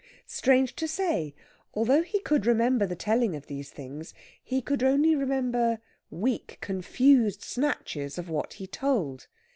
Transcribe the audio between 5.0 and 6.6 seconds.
remember weak,